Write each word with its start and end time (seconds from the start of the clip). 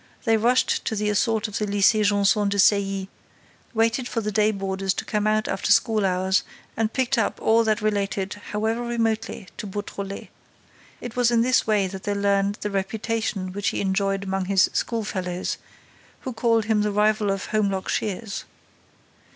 They 0.23 0.35
rushed 0.35 0.83
to 0.85 0.95
the 0.95 1.11
assault 1.11 1.47
of 1.47 1.59
the 1.59 1.67
Lycée 1.67 2.03
Janson 2.03 2.49
de 2.49 2.57
Sailly, 2.57 3.07
waited 3.75 4.07
for 4.07 4.19
the 4.19 4.31
day 4.31 4.49
boarders 4.49 4.95
to 4.95 5.05
come 5.05 5.27
out 5.27 5.47
after 5.47 5.71
schoolhours 5.71 6.41
and 6.75 6.91
picked 6.91 7.19
up 7.19 7.39
all 7.39 7.63
that 7.65 7.83
related, 7.83 8.33
however 8.49 8.81
remotely, 8.81 9.47
to 9.57 9.67
Beautrelet. 9.67 10.29
It 11.01 11.15
was 11.15 11.29
in 11.29 11.41
this 11.41 11.67
way 11.67 11.85
that 11.85 12.01
they 12.01 12.15
learned 12.15 12.55
the 12.61 12.71
reputation 12.71 13.53
which 13.53 13.67
he 13.67 13.79
enjoyed 13.79 14.23
among 14.23 14.45
his 14.45 14.71
schoolfellows, 14.73 15.59
who 16.21 16.33
called 16.33 16.65
him 16.65 16.81
the 16.81 16.91
rival 16.91 17.29
of 17.29 17.45
Holmlock 17.51 17.87
Shears. 17.87 18.45